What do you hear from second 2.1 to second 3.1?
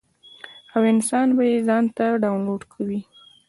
ډاونلوډ کوي-